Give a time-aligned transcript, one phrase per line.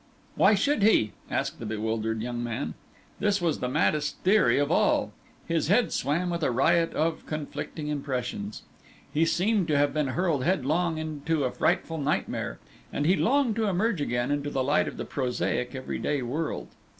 [0.33, 2.73] "Why should he?" asked the bewildered young man.
[3.19, 5.11] This was the maddest theory of all.
[5.45, 8.63] His head swam with a riot of conflicting impressions.
[9.13, 12.57] He seemed to have been hurled headlong into a frightful nightmare,
[12.91, 16.69] and he longed to emerge again into the light of the prosaic, everyday world.